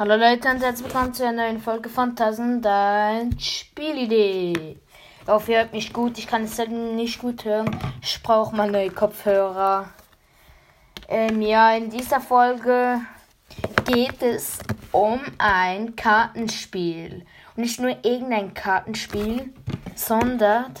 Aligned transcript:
Hallo 0.00 0.16
Leute 0.16 0.48
und 0.48 0.62
herzlich 0.62 0.86
willkommen 0.86 1.12
zu 1.12 1.26
einer 1.26 1.42
neuen 1.42 1.60
Folge 1.60 1.90
von 1.90 2.16
Tassen, 2.16 2.62
dein 2.62 3.38
Spielidee. 3.38 4.78
Ich 5.20 5.28
hoffe, 5.28 5.52
ihr 5.52 5.58
hört 5.58 5.74
mich 5.74 5.92
gut. 5.92 6.16
Ich 6.16 6.26
kann 6.26 6.44
es 6.44 6.56
nicht 6.56 7.18
gut 7.18 7.44
hören. 7.44 7.78
Ich 8.00 8.22
brauche 8.22 8.56
mal 8.56 8.70
neue 8.70 8.90
Kopfhörer. 8.90 9.90
Ähm, 11.06 11.42
ja, 11.42 11.76
in 11.76 11.90
dieser 11.90 12.22
Folge 12.22 13.02
geht 13.84 14.22
es 14.22 14.60
um 14.90 15.20
ein 15.36 15.94
Kartenspiel. 15.96 17.26
Und 17.54 17.62
nicht 17.62 17.78
nur 17.78 17.94
irgendein 18.02 18.54
Kartenspiel, 18.54 19.52
sondern 19.94 20.72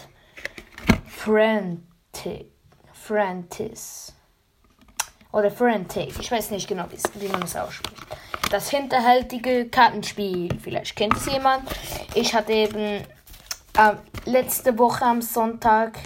Frantic. 1.04 2.46
Frantis. 2.94 4.14
Oder 5.30 5.50
Frantic. 5.50 6.18
Ich 6.18 6.32
weiß 6.32 6.52
nicht 6.52 6.66
genau, 6.66 6.86
wie 7.18 7.28
man 7.28 7.42
es 7.42 7.54
ausspricht 7.54 8.00
das 8.50 8.68
hinterhältige 8.68 9.68
Kartenspiel. 9.68 10.48
Vielleicht 10.60 10.96
kennt 10.96 11.16
es 11.16 11.26
jemand. 11.26 11.62
Ich 12.14 12.34
hatte 12.34 12.52
eben 12.52 13.04
äh, 13.78 13.94
letzte 14.26 14.76
Woche 14.78 15.04
am 15.04 15.22
Sonntag, 15.22 15.98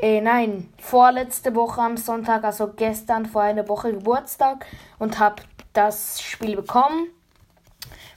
äh, 0.00 0.20
nein, 0.20 0.72
vorletzte 0.78 1.54
Woche 1.54 1.80
am 1.82 1.96
Sonntag, 1.96 2.42
also 2.44 2.72
gestern 2.74 3.26
vor 3.26 3.42
einer 3.42 3.68
Woche 3.68 3.92
Geburtstag 3.92 4.66
und 4.98 5.18
habe 5.18 5.42
das 5.72 6.20
Spiel 6.20 6.56
bekommen 6.56 7.08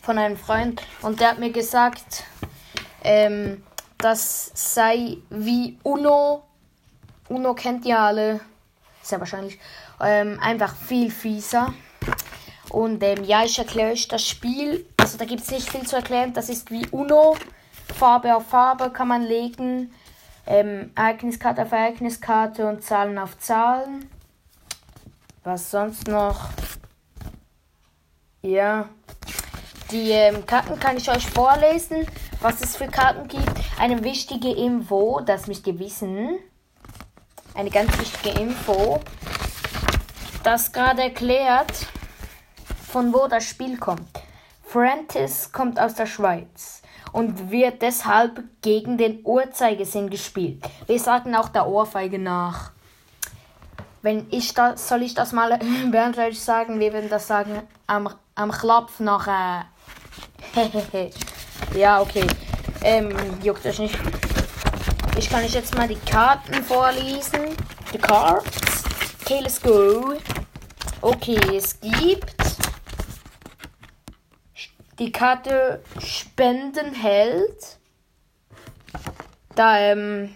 von 0.01 0.17
einem 0.17 0.37
Freund 0.37 0.81
und 1.01 1.19
der 1.19 1.31
hat 1.31 1.39
mir 1.39 1.51
gesagt, 1.51 2.23
ähm, 3.03 3.63
das 3.97 4.51
sei 4.53 5.17
wie 5.29 5.77
Uno. 5.83 6.43
Uno 7.29 7.53
kennt 7.53 7.85
ihr 7.85 7.99
alle, 7.99 8.39
sehr 9.01 9.19
wahrscheinlich. 9.19 9.59
Ähm, 10.01 10.39
einfach 10.41 10.75
viel 10.75 11.11
fieser. 11.11 11.73
Und 12.73 13.03
ähm, 13.03 13.23
ja, 13.23 13.43
ich 13.43 13.59
erkläre 13.59 13.91
euch 13.91 14.07
das 14.07 14.27
Spiel. 14.27 14.83
Also 14.97 15.19
da 15.19 15.25
gibt 15.25 15.43
es 15.43 15.51
nicht 15.51 15.69
viel 15.69 15.85
zu 15.85 15.95
erklären. 15.95 16.33
Das 16.33 16.49
ist 16.49 16.71
wie 16.71 16.87
Uno. 16.89 17.37
Farbe 17.95 18.35
auf 18.35 18.47
Farbe 18.47 18.89
kann 18.89 19.07
man 19.07 19.21
legen. 19.21 19.93
Ähm, 20.47 20.91
Ereigniskarte 20.95 21.61
auf 21.61 21.71
Ereigniskarte 21.71 22.65
und 22.67 22.83
Zahlen 22.83 23.19
auf 23.19 23.37
Zahlen. 23.37 24.09
Was 25.43 25.69
sonst 25.69 26.07
noch? 26.07 26.49
Ja. 28.41 28.89
Die 29.91 30.09
ähm, 30.09 30.43
Karten 30.47 30.79
kann 30.79 30.97
ich 30.97 31.11
euch 31.11 31.29
vorlesen, 31.29 32.07
was 32.41 32.59
es 32.61 32.75
für 32.75 32.87
Karten 32.87 33.27
gibt. 33.27 33.53
Eine 33.79 34.03
wichtige 34.03 34.49
Info, 34.51 35.21
das 35.23 35.45
müsst 35.45 35.67
ihr 35.67 35.77
wissen. 35.77 36.39
Eine 37.53 37.69
ganz 37.69 37.95
wichtige 37.99 38.39
Info, 38.39 38.99
das 40.43 40.73
gerade 40.73 41.03
erklärt 41.03 41.92
von 42.93 43.11
wo 43.11 43.27
das 43.27 43.43
Spiel 43.43 43.77
kommt. 43.77 44.07
Frantis 44.63 45.51
kommt 45.51 45.79
aus 45.79 45.95
der 45.95 46.05
Schweiz 46.05 46.83
und 47.11 47.49
wird 47.49 47.81
deshalb 47.81 48.43
gegen 48.61 48.99
den 48.99 49.21
Uhrzeigersinn 49.23 50.11
gespielt. 50.11 50.63
Wir 50.85 50.99
sagen 50.99 51.35
auch 51.35 51.49
der 51.49 51.67
Ohrfeige 51.67 52.19
nach. 52.19 52.71
Wenn 54.03 54.27
ich 54.29 54.53
das, 54.53 54.87
soll 54.87 55.01
ich 55.01 55.15
das 55.15 55.31
mal 55.31 55.57
Berndeutsch 55.91 56.37
sagen? 56.37 56.79
Wir 56.79 56.93
würden 56.93 57.09
das 57.09 57.25
sagen 57.25 57.63
am, 57.87 58.13
am 58.35 58.51
Klapf 58.51 58.99
nach. 58.99 59.27
Äh, 60.55 61.09
ja, 61.75 61.99
okay. 61.99 62.27
Ähm, 62.83 63.11
juckt 63.41 63.65
euch 63.65 63.79
nicht. 63.79 63.97
Ich 65.17 65.31
kann 65.31 65.43
euch 65.43 65.55
jetzt 65.55 65.75
mal 65.75 65.87
die 65.87 65.95
Karten 65.95 66.63
vorlesen. 66.63 67.57
Die 67.91 67.97
Cards. 67.97 68.83
Okay, 69.23 69.39
let's 69.39 69.59
go. 69.59 70.13
Okay, 71.01 71.57
es 71.57 71.79
gibt 71.79 72.42
die 74.99 75.11
Karte 75.11 75.81
Spenden 75.99 76.93
hält. 76.93 77.77
Da 79.55 79.77
ähm, 79.79 80.33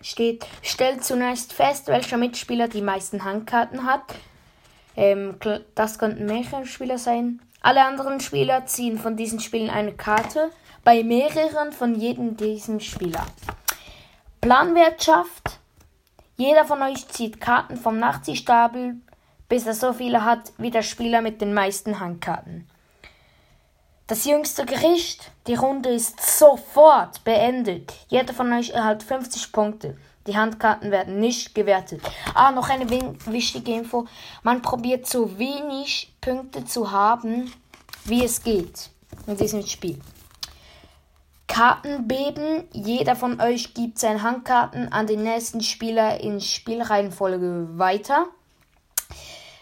steht, 0.00 0.46
stellt 0.62 1.04
zunächst 1.04 1.52
fest, 1.52 1.88
welcher 1.88 2.16
Mitspieler 2.16 2.68
die 2.68 2.82
meisten 2.82 3.24
Handkarten 3.24 3.84
hat. 3.84 4.14
Ähm, 4.96 5.36
das 5.74 5.98
könnten 5.98 6.26
mehrere 6.26 6.66
Spieler 6.66 6.98
sein. 6.98 7.40
Alle 7.60 7.84
anderen 7.84 8.20
Spieler 8.20 8.66
ziehen 8.66 8.98
von 8.98 9.16
diesen 9.16 9.40
Spielen 9.40 9.70
eine 9.70 9.92
Karte, 9.92 10.50
bei 10.84 11.02
mehreren 11.02 11.72
von 11.72 11.94
jedem 11.94 12.36
diesem 12.36 12.80
Spieler. 12.80 13.26
Planwirtschaft. 14.40 15.58
Jeder 16.36 16.64
von 16.64 16.80
euch 16.82 17.08
zieht 17.08 17.40
Karten 17.40 17.76
vom 17.76 17.98
Nachziehstapel, 17.98 18.96
bis 19.48 19.66
er 19.66 19.74
so 19.74 19.92
viele 19.92 20.24
hat 20.24 20.52
wie 20.56 20.70
der 20.70 20.82
Spieler 20.82 21.20
mit 21.20 21.40
den 21.40 21.52
meisten 21.52 21.98
Handkarten. 21.98 22.68
Das 24.08 24.24
jüngste 24.24 24.64
Gericht. 24.64 25.30
Die 25.46 25.54
Runde 25.54 25.90
ist 25.90 26.38
sofort 26.38 27.22
beendet. 27.24 27.92
Jeder 28.08 28.32
von 28.32 28.50
euch 28.54 28.70
erhält 28.70 29.02
50 29.02 29.52
Punkte. 29.52 29.98
Die 30.26 30.34
Handkarten 30.34 30.90
werden 30.90 31.20
nicht 31.20 31.54
gewertet. 31.54 32.00
Ah, 32.34 32.50
noch 32.50 32.70
eine 32.70 32.88
wichtige 32.88 33.74
Info. 33.74 34.06
Man 34.42 34.62
probiert 34.62 35.06
so 35.06 35.38
wenig 35.38 36.14
Punkte 36.22 36.64
zu 36.64 36.90
haben, 36.90 37.52
wie 38.04 38.24
es 38.24 38.42
geht 38.42 38.88
in 39.26 39.36
diesem 39.36 39.66
Spiel. 39.66 40.00
Kartenbeben. 41.46 42.64
Jeder 42.72 43.14
von 43.14 43.42
euch 43.42 43.74
gibt 43.74 43.98
seine 43.98 44.22
Handkarten 44.22 44.90
an 44.90 45.06
den 45.06 45.22
nächsten 45.22 45.60
Spieler 45.60 46.18
in 46.18 46.40
Spielreihenfolge 46.40 47.68
weiter. 47.78 48.26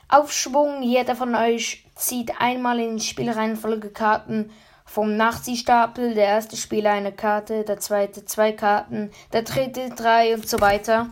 Aufschwung. 0.08 0.84
Jeder 0.84 1.16
von 1.16 1.34
euch 1.34 1.85
zieht 1.96 2.40
einmal 2.40 2.78
in 2.78 3.00
Spielreihenfolge 3.00 3.88
Karten 3.90 4.52
vom 4.84 5.16
Nachziehstapel. 5.16 6.14
Der 6.14 6.26
erste 6.26 6.56
Spieler 6.56 6.92
eine 6.92 7.12
Karte, 7.12 7.64
der 7.64 7.80
zweite 7.80 8.24
zwei 8.24 8.52
Karten, 8.52 9.10
der 9.32 9.42
dritte 9.42 9.90
drei 9.90 10.34
und 10.34 10.48
so 10.48 10.60
weiter. 10.60 11.10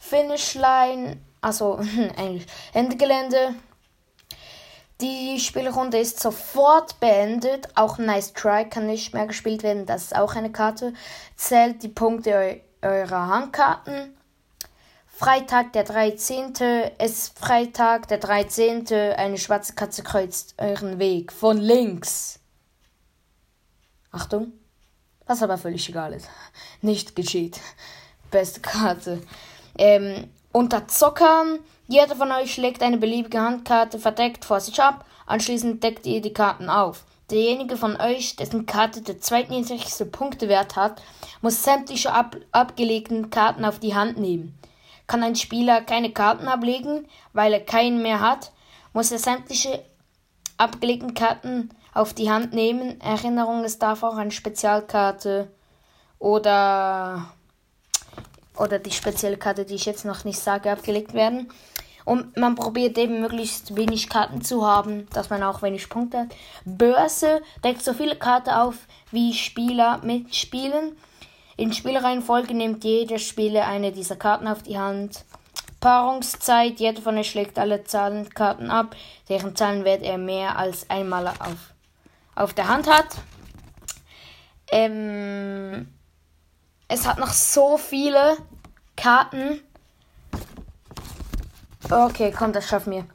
Finishline, 0.00 1.18
also 1.40 1.78
Englisch, 2.16 2.46
Endgelände. 2.72 3.54
Die 5.00 5.40
Spielrunde 5.40 5.98
ist 5.98 6.20
sofort 6.20 7.00
beendet. 7.00 7.68
Auch 7.74 7.98
Nice 7.98 8.32
Try 8.34 8.66
kann 8.68 8.86
nicht 8.86 9.12
mehr 9.14 9.26
gespielt 9.26 9.62
werden. 9.62 9.84
Das 9.84 10.04
ist 10.04 10.16
auch 10.16 10.36
eine 10.36 10.52
Karte. 10.52 10.94
Zählt 11.34 11.82
die 11.82 11.88
Punkte 11.88 12.60
eurer 12.82 13.26
Handkarten. 13.26 14.16
Freitag 15.22 15.72
der 15.72 15.84
13. 15.84 16.52
Es 16.98 17.12
ist 17.12 17.38
Freitag 17.38 18.08
der 18.08 18.18
13. 18.18 18.88
Eine 19.16 19.38
schwarze 19.38 19.72
Katze 19.72 20.02
kreuzt 20.02 20.56
euren 20.58 20.98
Weg 20.98 21.32
von 21.32 21.58
links. 21.58 22.40
Achtung. 24.10 24.52
Was 25.26 25.44
aber 25.44 25.58
völlig 25.58 25.88
egal 25.88 26.12
ist. 26.12 26.28
Nicht 26.80 27.14
geschieht. 27.14 27.60
Beste 28.32 28.62
Karte. 28.62 29.22
Ähm, 29.78 30.28
unter 30.50 30.88
Zockern. 30.88 31.60
Jeder 31.86 32.16
von 32.16 32.32
euch 32.32 32.56
legt 32.56 32.82
eine 32.82 32.98
beliebige 32.98 33.40
Handkarte 33.40 34.00
verdeckt 34.00 34.44
vor 34.44 34.58
sich 34.58 34.82
ab. 34.82 35.06
Anschließend 35.26 35.84
deckt 35.84 36.04
ihr 36.04 36.20
die 36.20 36.32
Karten 36.32 36.68
auf. 36.68 37.04
Derjenige 37.30 37.76
von 37.76 37.94
euch, 38.00 38.34
dessen 38.34 38.66
Karte 38.66 39.02
der 39.02 39.20
zweitniedrigste 39.20 40.04
Punktewert 40.04 40.74
hat, 40.74 41.00
muss 41.42 41.62
sämtliche 41.62 42.12
ab 42.12 42.36
abgelegten 42.50 43.30
Karten 43.30 43.64
auf 43.64 43.78
die 43.78 43.94
Hand 43.94 44.18
nehmen. 44.18 44.58
Kann 45.12 45.22
ein 45.22 45.36
Spieler 45.36 45.82
keine 45.82 46.10
Karten 46.10 46.48
ablegen, 46.48 47.06
weil 47.34 47.52
er 47.52 47.60
keinen 47.60 48.00
mehr 48.00 48.20
hat, 48.20 48.50
muss 48.94 49.12
er 49.12 49.18
sämtliche 49.18 49.84
abgelegten 50.56 51.12
Karten 51.12 51.68
auf 51.92 52.14
die 52.14 52.30
Hand 52.30 52.54
nehmen. 52.54 52.98
Erinnerung, 52.98 53.62
es 53.62 53.78
darf 53.78 54.04
auch 54.04 54.16
eine 54.16 54.30
Spezialkarte 54.30 55.52
oder, 56.18 57.26
oder 58.56 58.78
die 58.78 58.90
spezielle 58.90 59.36
Karte, 59.36 59.66
die 59.66 59.74
ich 59.74 59.84
jetzt 59.84 60.06
noch 60.06 60.24
nicht 60.24 60.38
sage, 60.38 60.72
abgelegt 60.72 61.12
werden. 61.12 61.52
Und 62.06 62.38
man 62.38 62.54
probiert 62.54 62.96
eben 62.96 63.20
möglichst 63.20 63.76
wenig 63.76 64.08
Karten 64.08 64.40
zu 64.40 64.66
haben, 64.66 65.10
dass 65.10 65.28
man 65.28 65.42
auch 65.42 65.60
wenig 65.60 65.90
Punkte 65.90 66.20
hat. 66.20 66.28
Börse 66.64 67.42
deckt 67.62 67.84
so 67.84 67.92
viele 67.92 68.16
Karten 68.16 68.48
auf, 68.48 68.76
wie 69.10 69.34
Spieler 69.34 69.98
mitspielen. 69.98 70.96
In 71.62 71.72
Spielreihenfolge 71.72 72.54
nimmt 72.54 72.82
jeder 72.82 73.20
Spieler 73.20 73.68
eine 73.68 73.92
dieser 73.92 74.16
Karten 74.16 74.48
auf 74.48 74.64
die 74.64 74.80
Hand. 74.80 75.24
Paarungszeit, 75.78 76.80
jeder 76.80 77.00
von 77.00 77.16
euch 77.16 77.30
schlägt 77.30 77.56
alle 77.56 77.84
Zahlenkarten 77.84 78.68
ab, 78.68 78.96
deren 79.28 79.54
Zahlenwert 79.54 80.02
er 80.02 80.18
mehr 80.18 80.58
als 80.58 80.90
einmal 80.90 81.28
auf, 81.28 81.72
auf 82.34 82.52
der 82.52 82.66
Hand 82.66 82.90
hat. 82.90 83.06
Ähm, 84.72 85.86
es 86.88 87.06
hat 87.06 87.20
noch 87.20 87.32
so 87.32 87.76
viele 87.78 88.38
Karten. 88.96 89.60
Okay, 91.88 92.34
komm, 92.36 92.52
das 92.52 92.66
schaffen 92.66 92.92
wir. 92.92 93.06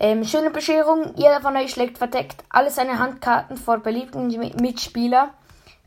Ähm, 0.00 0.24
schöne 0.24 0.50
Bescherung. 0.50 1.14
Jeder 1.14 1.40
von 1.40 1.56
euch 1.56 1.70
schlägt 1.70 1.98
verdeckt 1.98 2.42
alle 2.48 2.72
seine 2.72 2.98
Handkarten 2.98 3.56
vor 3.56 3.78
beliebten 3.78 4.26
Mitspieler. 4.60 5.34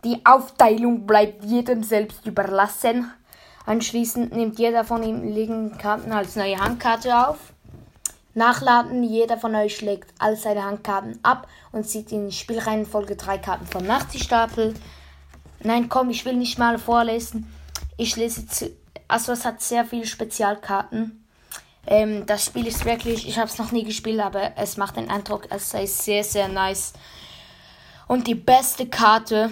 Die 0.06 0.24
Aufteilung 0.24 1.08
bleibt 1.08 1.44
jedem 1.44 1.82
selbst 1.82 2.28
überlassen. 2.28 3.12
Anschließend 3.66 4.36
nimmt 4.36 4.60
jeder 4.60 4.84
von 4.84 5.02
ihm 5.02 5.24
liegenden 5.24 5.80
Karten 5.80 6.12
als 6.12 6.36
neue 6.36 6.60
Handkarte 6.60 7.28
auf. 7.28 7.38
Nachladen. 8.36 9.02
Jeder 9.02 9.38
von 9.38 9.56
euch 9.56 9.78
schlägt 9.78 10.14
all 10.20 10.36
seine 10.36 10.64
Handkarten 10.64 11.18
ab 11.24 11.48
und 11.72 11.90
zieht 11.90 12.12
in 12.12 12.32
Spielreihenfolge 12.32 13.16
drei 13.16 13.40
Karten 13.40 13.66
vom 13.66 13.84
Nachziehstapel. 13.84 14.76
Nein, 15.64 15.90
komm, 15.90 16.12
ich 16.12 16.24
will 16.24 16.36
nicht 16.36 16.60
mal 16.60 16.78
vorlesen. 16.78 17.52
Ich 17.98 18.16
lese 18.16 18.46
zu. 18.46 18.70
Also, 19.08 19.32
es 19.32 19.44
hat 19.44 19.60
sehr 19.64 19.86
viele 19.86 20.06
Spezialkarten. 20.06 21.26
Ähm, 21.88 22.28
das 22.28 22.46
Spiel 22.46 22.68
ist 22.68 22.86
wirklich, 22.86 23.28
ich 23.28 23.40
habe 23.40 23.50
es 23.50 23.58
noch 23.58 23.72
nie 23.72 23.84
gespielt, 23.84 24.20
aber 24.20 24.52
es 24.56 24.78
macht 24.78 24.98
den 24.98 25.10
Eindruck, 25.10 25.48
es 25.50 25.72
sei 25.72 25.88
sehr, 25.88 26.24
sehr 26.24 26.48
nice. 26.48 26.94
Und 28.08 28.28
die 28.28 28.36
beste 28.36 28.88
Karte, 28.88 29.52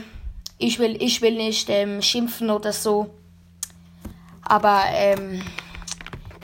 ich 0.58 0.80
will, 0.80 1.02
ich 1.02 1.22
will 1.22 1.36
nicht 1.36 1.70
ähm, 1.70 2.02
schimpfen 2.02 2.50
oder 2.50 2.74
so, 2.74 3.10
aber 4.44 4.84
ähm, 4.92 5.42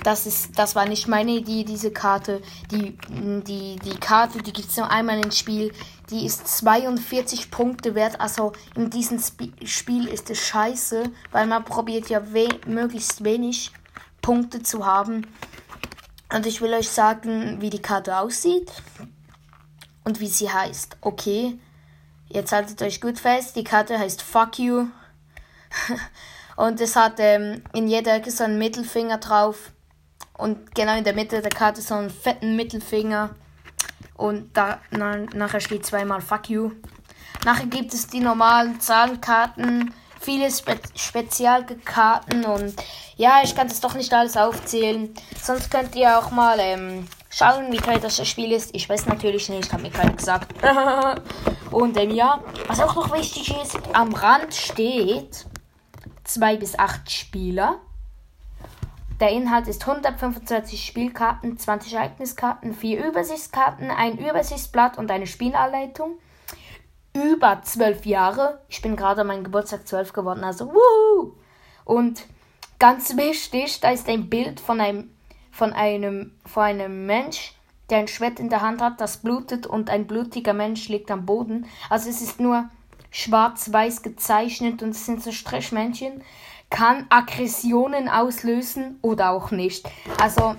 das, 0.03 0.25
ist, 0.25 0.57
das 0.57 0.75
war 0.75 0.85
nicht 0.85 1.07
meine 1.07 1.31
Idee, 1.31 1.63
diese 1.63 1.91
Karte. 1.91 2.41
Die, 2.71 2.97
die, 3.09 3.75
die 3.77 3.99
Karte, 3.99 4.41
die 4.41 4.53
gibt 4.53 4.69
es 4.69 4.77
nur 4.77 4.89
einmal 4.89 5.19
ins 5.19 5.37
Spiel. 5.37 5.73
Die 6.09 6.25
ist 6.25 6.47
42 6.47 7.51
Punkte 7.51 7.95
wert. 7.95 8.19
Also 8.19 8.53
in 8.75 8.89
diesem 8.89 9.17
Sp 9.19 9.51
Spiel 9.65 10.07
ist 10.07 10.29
es 10.29 10.39
scheiße, 10.39 11.03
weil 11.31 11.47
man 11.47 11.65
probiert 11.65 12.09
ja 12.09 12.33
we 12.33 12.47
möglichst 12.65 13.23
wenig 13.23 13.71
Punkte 14.21 14.63
zu 14.63 14.85
haben. 14.85 15.27
Und 16.33 16.45
ich 16.45 16.61
will 16.61 16.73
euch 16.73 16.89
sagen, 16.89 17.57
wie 17.59 17.69
die 17.69 17.81
Karte 17.81 18.17
aussieht 18.17 18.71
und 20.03 20.19
wie 20.19 20.27
sie 20.27 20.49
heißt. 20.49 20.97
Okay, 21.01 21.59
jetzt 22.29 22.51
haltet 22.51 22.81
euch 22.81 23.01
gut 23.01 23.19
fest. 23.19 23.55
Die 23.55 23.63
Karte 23.63 23.99
heißt 23.99 24.21
Fuck 24.21 24.59
You. 24.59 24.87
und 26.55 26.79
es 26.81 26.95
hat 26.95 27.19
ähm, 27.19 27.63
in 27.73 27.87
jeder 27.87 28.15
Ecke 28.15 28.31
so 28.31 28.43
einen 28.43 28.57
Mittelfinger 28.57 29.17
drauf. 29.17 29.71
Und 30.37 30.73
genau 30.73 30.97
in 30.97 31.03
der 31.03 31.13
Mitte 31.13 31.41
der 31.41 31.51
Karte 31.51 31.81
so 31.81 31.95
einen 31.95 32.09
fetten 32.09 32.55
Mittelfinger. 32.55 33.35
Und 34.15 34.55
da 34.55 34.79
na, 34.91 35.17
nachher 35.33 35.59
steht 35.59 35.85
zweimal 35.85 36.21
Fuck 36.21 36.49
You. 36.49 36.71
Nachher 37.45 37.67
gibt 37.67 37.93
es 37.93 38.07
die 38.07 38.19
normalen 38.19 38.79
Zahlenkarten 38.79 39.93
viele 40.19 40.51
Spe 40.51 40.79
Spezialkarten 40.95 42.45
und 42.45 42.75
ja, 43.15 43.41
ich 43.43 43.55
kann 43.55 43.67
das 43.67 43.79
doch 43.79 43.95
nicht 43.95 44.13
alles 44.13 44.37
aufzählen. 44.37 45.13
Sonst 45.41 45.71
könnt 45.71 45.95
ihr 45.95 46.17
auch 46.17 46.31
mal 46.31 46.57
ähm, 46.59 47.07
schauen, 47.29 47.71
wie 47.71 47.77
teuer 47.77 47.99
das 47.99 48.27
Spiel 48.27 48.51
ist. 48.51 48.75
Ich 48.75 48.89
weiß 48.89 49.05
natürlich 49.05 49.49
nicht, 49.49 49.71
hat 49.71 49.81
mir 49.81 49.91
keiner 49.91 50.13
gesagt. 50.13 50.53
und 51.71 51.97
ähm, 51.97 52.11
ja, 52.11 52.43
was 52.67 52.79
auch 52.79 52.95
noch 52.95 53.13
wichtig 53.13 53.55
ist, 53.61 53.77
am 53.93 54.13
Rand 54.13 54.53
steht 54.53 55.45
2 56.23 56.57
bis 56.57 56.77
8 56.77 57.09
Spieler. 57.09 57.79
Der 59.19 59.29
Inhalt 59.31 59.67
ist 59.67 59.87
125 59.87 60.85
Spielkarten, 60.85 61.57
20 61.57 61.93
Ereigniskarten, 61.93 62.73
4 62.73 63.05
Übersichtskarten, 63.07 63.91
ein 63.91 64.17
Übersichtsblatt 64.17 64.97
und 64.97 65.11
eine 65.11 65.27
Spielanleitung 65.27 66.17
über 67.13 67.61
zwölf 67.63 68.05
Jahre. 68.05 68.61
Ich 68.69 68.81
bin 68.81 68.95
gerade 68.95 69.21
an 69.21 69.27
meinem 69.27 69.43
Geburtstag 69.43 69.87
zwölf 69.87 70.13
geworden, 70.13 70.43
also 70.43 70.71
wuhu! 70.73 71.33
Und 71.83 72.25
ganz 72.77 73.17
wichtig, 73.17 73.79
da 73.81 73.91
ist 73.91 74.07
ein 74.07 74.29
Bild 74.29 74.59
von 74.59 74.79
einem, 74.79 75.09
von 75.51 75.73
einem, 75.73 76.31
von 76.45 76.63
einem 76.63 77.05
Mensch, 77.05 77.53
der 77.89 77.99
ein 77.99 78.07
Schwert 78.07 78.39
in 78.39 78.49
der 78.49 78.61
Hand 78.61 78.81
hat, 78.81 79.01
das 79.01 79.17
blutet 79.17 79.65
und 79.65 79.89
ein 79.89 80.07
blutiger 80.07 80.53
Mensch 80.53 80.89
liegt 80.89 81.11
am 81.11 81.25
Boden. 81.25 81.65
Also 81.89 82.09
es 82.09 82.21
ist 82.21 82.39
nur 82.39 82.69
schwarz-weiß 83.11 84.01
gezeichnet 84.03 84.83
und 84.83 84.91
es 84.91 85.05
sind 85.05 85.23
so 85.23 85.31
Strichmännchen. 85.31 86.23
Kann 86.69 87.07
Aggressionen 87.09 88.09
auslösen 88.09 88.99
oder 89.01 89.31
auch 89.31 89.49
nicht. 89.49 89.89
Also 90.19 90.55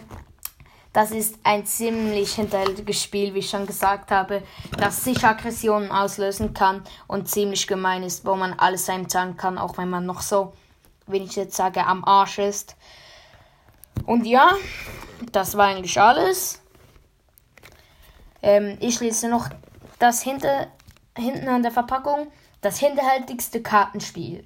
das 0.92 1.12
ist 1.12 1.38
ein 1.44 1.64
ziemlich 1.66 2.34
hinterhältiges 2.34 3.00
Spiel, 3.00 3.32
wie 3.34 3.38
ich 3.38 3.50
schon 3.50 3.66
gesagt 3.66 4.10
habe, 4.10 4.42
das 4.76 5.04
sich 5.04 5.24
Aggressionen 5.24 5.92
auslösen 5.92 6.52
kann 6.52 6.82
und 7.06 7.28
ziemlich 7.28 7.68
gemein 7.68 8.02
ist, 8.02 8.26
wo 8.26 8.34
man 8.34 8.54
alles 8.54 8.88
einzahlen 8.88 9.36
kann, 9.36 9.56
auch 9.56 9.78
wenn 9.78 9.88
man 9.88 10.04
noch 10.04 10.20
so, 10.20 10.52
wenn 11.06 11.22
ich 11.22 11.36
jetzt 11.36 11.56
sage, 11.56 11.86
am 11.86 12.04
Arsch 12.04 12.40
ist. 12.40 12.76
Und 14.06 14.26
ja, 14.26 14.50
das 15.32 15.56
war 15.56 15.68
eigentlich 15.68 16.00
alles. 16.00 16.60
Ähm, 18.42 18.76
ich 18.80 19.00
lese 19.00 19.28
noch 19.28 19.48
das 19.98 20.22
hinter, 20.22 20.68
hinten 21.16 21.48
an 21.48 21.62
der 21.62 21.72
Verpackung, 21.72 22.28
das 22.60 22.78
hinterhältigste 22.78 23.62
Kartenspiel. 23.62 24.44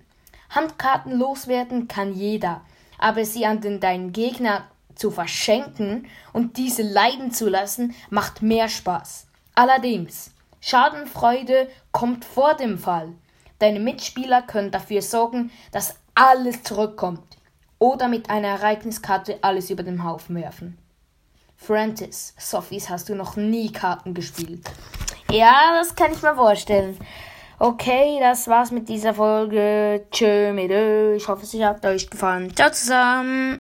Handkarten 0.51 1.19
loswerden 1.19 1.89
kann 1.89 2.13
jeder, 2.13 2.63
aber 2.99 3.25
sie 3.25 3.47
an 3.47 3.61
den 3.61 3.81
deinen 3.81 4.13
Gegner 4.13 4.65
zu 4.95 5.11
verschenken 5.11 6.07
und 6.33 6.57
diese 6.57 6.83
leiden 6.83 7.33
zu 7.33 7.49
lassen, 7.49 7.95
macht 8.11 8.43
mehr 8.43 8.69
Spaß. 8.69 9.27
Allerdings, 9.55 10.31
Schadenfreude 10.61 11.69
kommt 11.91 12.25
vor 12.25 12.55
dem 12.55 12.79
Fall. 12.79 13.13
Deine 13.59 13.81
Mitspieler 13.81 14.43
können 14.43 14.71
dafür 14.71 15.03
sorgen, 15.03 15.51
dass 15.73 15.97
alles 16.15 16.63
zurückkommt 16.63 17.35
oder 17.85 18.09
mit 18.09 18.31
einer 18.31 18.49
Ereigniskarte 18.49 19.41
alles 19.43 19.69
über 19.69 19.83
den 19.83 20.05
Haufen 20.05 20.37
werfen. 20.37 20.79
Francis, 21.55 22.35
Sophies, 22.39 22.89
hast 22.89 23.11
du 23.11 23.15
noch 23.15 23.37
nie 23.37 23.71
Karten 23.73 24.15
gespielt? 24.15 24.71
Ja, 25.31 25.77
das 25.79 25.95
kann 25.95 26.13
ich 26.13 26.23
mir 26.23 26.35
vorstellen. 26.35 26.97
Okay, 27.59 28.17
das 28.21 28.49
war's 28.49 28.71
mit 28.71 28.89
dieser 28.89 29.13
Folge. 29.13 30.07
Tschö 30.11 30.55
mit. 30.55 30.71
Ich 30.71 31.29
hoffe, 31.29 31.43
es 31.43 31.55
hat 31.63 31.85
euch 31.85 32.09
gefallen. 32.09 32.57
Ciao 32.57 32.71
zusammen. 32.71 33.53